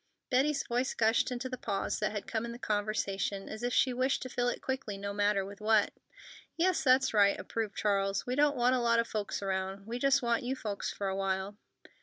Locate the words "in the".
2.43-2.57